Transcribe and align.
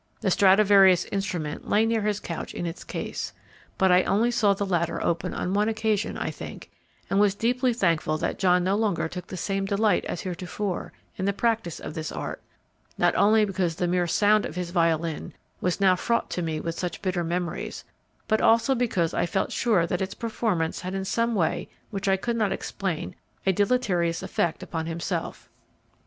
The 0.21 0.29
Stradivarius 0.31 1.05
instrument 1.11 1.69
lay 1.69 1.85
near 1.85 2.01
his 2.01 2.19
couch 2.19 2.55
in 2.55 2.65
its 2.65 2.83
case; 2.83 3.33
but 3.77 3.91
I 3.91 4.01
only 4.01 4.31
saw 4.31 4.55
the 4.55 4.65
latter 4.65 4.99
open 5.03 5.31
on 5.35 5.53
one 5.53 5.69
occasion, 5.69 6.17
I 6.17 6.31
think, 6.31 6.71
and 7.07 7.19
was 7.19 7.35
deeply 7.35 7.71
thankful 7.71 8.17
that 8.17 8.39
John 8.39 8.63
no 8.63 8.75
longer 8.75 9.07
took 9.07 9.27
the 9.27 9.37
same 9.37 9.65
delight 9.65 10.03
as 10.05 10.21
heretofore 10.21 10.91
in 11.17 11.25
the 11.25 11.33
practice 11.33 11.79
of 11.79 11.93
this 11.93 12.11
art, 12.11 12.41
not 12.97 13.13
only 13.13 13.45
because 13.45 13.75
the 13.75 13.85
mere 13.87 14.07
sound 14.07 14.43
of 14.43 14.55
his 14.55 14.71
violin 14.71 15.33
was 15.61 15.79
now 15.79 15.95
fraught 15.95 16.31
to 16.31 16.41
me 16.41 16.59
with 16.59 16.79
such 16.79 17.03
bitter 17.03 17.23
memories, 17.23 17.83
but 18.27 18.41
also 18.41 18.73
because 18.73 19.13
I 19.13 19.27
felt 19.27 19.51
sure 19.51 19.85
that 19.85 20.01
its 20.01 20.15
performance 20.15 20.81
had 20.81 20.95
in 20.95 21.05
some 21.05 21.35
way 21.35 21.69
which 21.91 22.07
I 22.07 22.17
could 22.17 22.37
not 22.37 22.51
explain 22.51 23.13
a 23.45 23.51
deleterious 23.53 24.23
effect 24.23 24.63
upon 24.63 24.87
himself. 24.87 25.47